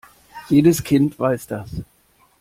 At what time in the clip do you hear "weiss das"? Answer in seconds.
1.19-1.69